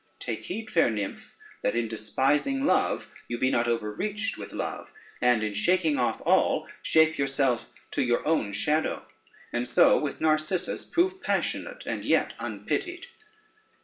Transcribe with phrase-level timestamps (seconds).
[0.19, 4.89] Take heed, fair nymph, that in despising love, you be not overreached with love,
[5.21, 9.05] and in shaking off all, shape yourself to your own shadow,
[9.53, 13.05] and so with Narcissus prove passionate and yet unpitied.